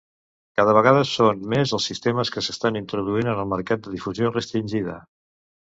[0.59, 5.03] Cada vegada són més els sistemes que s'estan introduint en el mercat de difusió restringida.